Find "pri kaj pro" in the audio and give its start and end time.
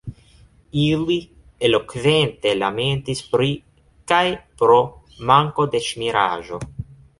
3.35-4.81